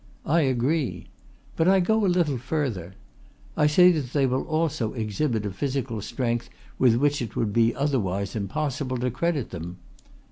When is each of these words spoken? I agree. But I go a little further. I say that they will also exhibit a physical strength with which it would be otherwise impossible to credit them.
I 0.25 0.39
agree. 0.41 1.09
But 1.55 1.67
I 1.67 1.79
go 1.79 2.03
a 2.03 2.07
little 2.09 2.39
further. 2.39 2.95
I 3.55 3.67
say 3.67 3.91
that 3.91 4.13
they 4.13 4.25
will 4.25 4.41
also 4.45 4.93
exhibit 4.93 5.45
a 5.45 5.51
physical 5.51 6.01
strength 6.01 6.49
with 6.79 6.95
which 6.95 7.21
it 7.21 7.35
would 7.35 7.53
be 7.53 7.75
otherwise 7.75 8.35
impossible 8.35 8.97
to 8.97 9.11
credit 9.11 9.51
them. 9.51 9.77